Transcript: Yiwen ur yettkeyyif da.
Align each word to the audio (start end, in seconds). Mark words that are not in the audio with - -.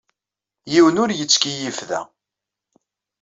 Yiwen 0.71 1.01
ur 1.03 1.09
yettkeyyif 1.13 1.79
da. 1.89 2.01